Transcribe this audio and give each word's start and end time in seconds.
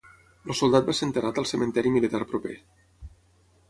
El 0.51 0.55
soldat 0.59 0.87
va 0.87 0.95
ser 1.01 1.05
enterrat 1.09 1.43
al 1.43 1.49
cementiri 1.51 1.95
militar 1.99 2.25
proper. 2.35 2.59